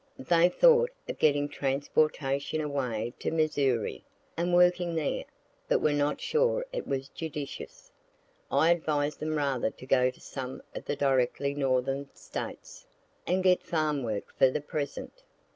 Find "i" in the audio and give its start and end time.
8.51-8.71